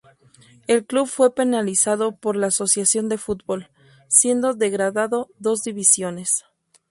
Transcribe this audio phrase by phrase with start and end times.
[0.65, 3.69] El club fue penalizado por la Asociación de fútbol,
[4.07, 6.43] siendo degradado dos divisiones.